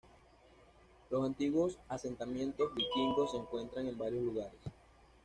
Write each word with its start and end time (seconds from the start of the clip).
Los 1.11 1.23
antiguos 1.23 1.77
asentamientos 1.87 2.73
vikingos 2.73 3.29
se 3.33 3.37
encuentran 3.37 3.85
en 3.85 3.99
varios 3.99 4.23
lugares. 4.23 4.59